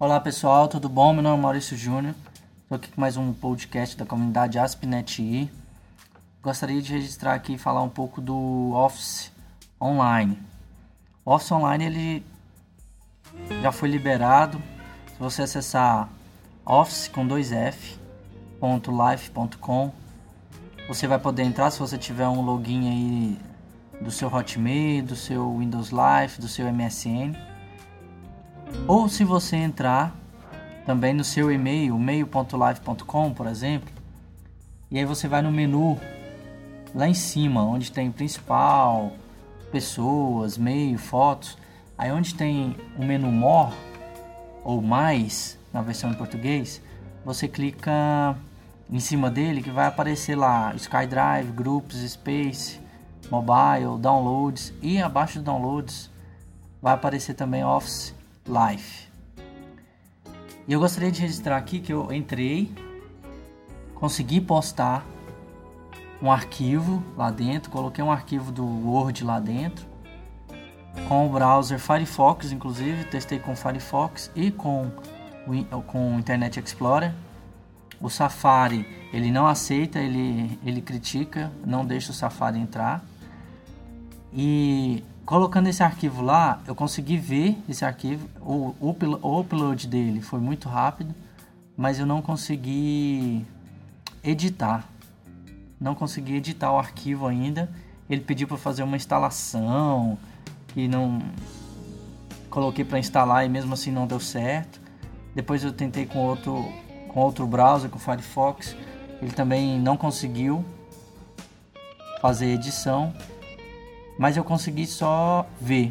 Olá 0.00 0.18
pessoal, 0.18 0.66
tudo 0.66 0.88
bom? 0.88 1.12
Meu 1.12 1.22
nome 1.22 1.36
é 1.36 1.42
Maurício 1.42 1.76
Júnior. 1.76 2.14
Estou 2.62 2.76
aqui 2.76 2.90
com 2.90 2.98
mais 2.98 3.18
um 3.18 3.34
podcast 3.34 3.94
da 3.98 4.06
comunidade 4.06 4.58
AspNetI. 4.58 5.50
Gostaria 6.42 6.80
de 6.80 6.90
registrar 6.90 7.34
aqui 7.34 7.52
e 7.52 7.58
falar 7.58 7.82
um 7.82 7.88
pouco 7.90 8.18
do 8.18 8.72
Office 8.72 9.30
Online. 9.78 10.38
O 11.22 11.34
Office 11.34 11.52
Online 11.52 11.84
ele 11.84 12.26
já 13.60 13.70
foi 13.70 13.90
liberado. 13.90 14.56
Se 15.06 15.18
você 15.18 15.42
acessar 15.42 16.08
office 16.64 17.06
com 17.06 17.26
dois 17.26 17.52
F 17.52 17.98
.life.com 18.62 19.92
você 20.88 21.06
vai 21.06 21.18
poder 21.18 21.42
entrar 21.42 21.70
se 21.70 21.78
você 21.78 21.98
tiver 21.98 22.26
um 22.26 22.40
login 22.40 22.88
aí 22.88 23.38
do 24.02 24.10
seu 24.10 24.34
Hotmail, 24.34 25.02
do 25.02 25.14
seu 25.14 25.58
Windows 25.58 25.90
Live, 25.90 26.40
do 26.40 26.48
seu 26.48 26.72
MSN. 26.72 27.49
Ou 28.86 29.08
se 29.08 29.24
você 29.24 29.56
entrar 29.56 30.14
também 30.84 31.14
no 31.14 31.22
seu 31.22 31.50
e-mail, 31.52 31.98
mail.live.com, 31.98 33.32
por 33.32 33.46
exemplo, 33.46 33.88
e 34.90 34.98
aí 34.98 35.04
você 35.04 35.28
vai 35.28 35.40
no 35.40 35.52
menu 35.52 35.98
lá 36.94 37.06
em 37.08 37.14
cima, 37.14 37.62
onde 37.62 37.92
tem 37.92 38.10
principal, 38.10 39.12
pessoas, 39.70 40.58
meio, 40.58 40.98
fotos. 40.98 41.56
Aí 41.96 42.10
onde 42.10 42.34
tem 42.34 42.76
o 42.98 43.04
menu 43.04 43.30
More 43.30 43.72
ou 44.64 44.82
mais 44.82 45.58
na 45.72 45.80
versão 45.80 46.10
em 46.10 46.14
português, 46.14 46.82
você 47.24 47.46
clica 47.46 48.36
em 48.90 48.98
cima 48.98 49.30
dele 49.30 49.62
que 49.62 49.70
vai 49.70 49.86
aparecer 49.86 50.34
lá 50.34 50.74
SkyDrive, 50.74 51.52
Groups, 51.52 51.98
Space, 52.10 52.80
Mobile, 53.30 53.98
Downloads 54.00 54.72
e 54.82 55.00
abaixo 55.00 55.38
do 55.38 55.44
Downloads 55.44 56.10
vai 56.82 56.94
aparecer 56.94 57.34
também 57.34 57.64
Office 57.64 58.14
Live. 58.50 59.08
E 60.68 60.72
eu 60.72 60.78
gostaria 60.78 61.10
de 61.10 61.20
registrar 61.20 61.56
aqui 61.56 61.80
que 61.80 61.92
eu 61.92 62.12
entrei, 62.12 62.70
consegui 63.94 64.40
postar 64.40 65.06
um 66.20 66.30
arquivo 66.30 67.02
lá 67.16 67.30
dentro, 67.30 67.70
coloquei 67.70 68.04
um 68.04 68.12
arquivo 68.12 68.52
do 68.52 68.64
Word 68.64 69.24
lá 69.24 69.40
dentro 69.40 69.88
com 71.08 71.26
o 71.26 71.30
browser 71.30 71.78
Firefox, 71.78 72.52
inclusive 72.52 73.04
testei 73.04 73.38
com 73.38 73.56
Firefox 73.56 74.30
e 74.34 74.50
com 74.50 74.90
com 75.86 76.18
Internet 76.18 76.60
Explorer 76.60 77.14
o 78.00 78.08
Safari 78.08 78.86
ele 79.12 79.30
não 79.30 79.46
aceita, 79.46 79.98
ele, 79.98 80.58
ele 80.64 80.80
critica, 80.80 81.52
não 81.66 81.84
deixa 81.84 82.12
o 82.12 82.14
Safari 82.14 82.58
entrar. 82.58 83.04
E 84.32 85.02
colocando 85.24 85.68
esse 85.68 85.82
arquivo 85.82 86.22
lá, 86.22 86.60
eu 86.66 86.74
consegui 86.74 87.16
ver 87.16 87.56
esse 87.68 87.84
arquivo. 87.84 88.28
O, 88.40 88.74
o, 88.80 88.96
o 89.22 89.40
upload 89.40 89.86
dele 89.86 90.20
foi 90.20 90.40
muito 90.40 90.68
rápido, 90.68 91.14
mas 91.76 91.98
eu 91.98 92.06
não 92.06 92.20
consegui 92.20 93.44
editar. 94.22 94.84
Não 95.80 95.94
consegui 95.94 96.36
editar 96.36 96.72
o 96.72 96.78
arquivo 96.78 97.26
ainda. 97.26 97.70
Ele 98.08 98.20
pediu 98.20 98.48
para 98.48 98.56
fazer 98.56 98.82
uma 98.82 98.96
instalação 98.96 100.18
e 100.74 100.88
não 100.88 101.20
coloquei 102.50 102.84
para 102.84 102.98
instalar 102.98 103.46
e 103.46 103.48
mesmo 103.48 103.72
assim 103.74 103.90
não 103.90 104.06
deu 104.06 104.20
certo. 104.20 104.80
Depois 105.34 105.62
eu 105.62 105.72
tentei 105.72 106.06
com 106.06 106.18
outro 106.18 106.64
com 107.12 107.20
outro 107.20 107.46
browser, 107.46 107.90
com 107.90 107.96
o 107.96 108.00
Firefox. 108.00 108.76
Ele 109.20 109.32
também 109.32 109.78
não 109.78 109.96
conseguiu 109.96 110.64
fazer 112.20 112.46
edição, 112.46 113.12
mas 114.20 114.36
eu 114.36 114.44
consegui 114.44 114.86
só 114.86 115.46
ver. 115.58 115.90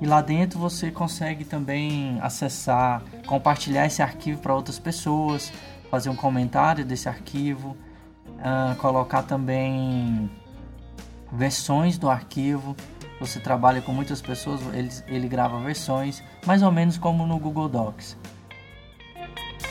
E 0.00 0.06
lá 0.06 0.22
dentro 0.22 0.58
você 0.58 0.90
consegue 0.90 1.44
também 1.44 2.18
acessar, 2.22 3.02
compartilhar 3.26 3.84
esse 3.84 4.00
arquivo 4.00 4.40
para 4.40 4.54
outras 4.54 4.78
pessoas, 4.78 5.52
fazer 5.90 6.08
um 6.08 6.16
comentário 6.16 6.86
desse 6.86 7.06
arquivo, 7.06 7.76
uh, 8.38 8.74
colocar 8.76 9.24
também 9.24 10.30
versões 11.30 11.98
do 11.98 12.08
arquivo. 12.08 12.74
Você 13.20 13.38
trabalha 13.38 13.82
com 13.82 13.92
muitas 13.92 14.22
pessoas, 14.22 14.62
ele, 14.72 14.90
ele 15.06 15.28
grava 15.28 15.60
versões, 15.60 16.22
mais 16.46 16.62
ou 16.62 16.72
menos 16.72 16.96
como 16.96 17.26
no 17.26 17.38
Google 17.38 17.68
Docs. 17.68 18.16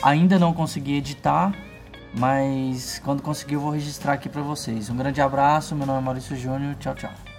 Ainda 0.00 0.38
não 0.38 0.54
consegui 0.54 0.94
editar, 0.94 1.52
mas 2.16 3.00
quando 3.04 3.20
conseguir 3.20 3.54
eu 3.54 3.60
vou 3.60 3.72
registrar 3.72 4.12
aqui 4.12 4.28
para 4.28 4.42
vocês. 4.42 4.88
Um 4.90 4.96
grande 4.96 5.20
abraço, 5.20 5.74
meu 5.74 5.88
nome 5.88 5.98
é 5.98 6.02
Maurício 6.02 6.36
Júnior, 6.36 6.76
tchau, 6.76 6.94
tchau. 6.94 7.33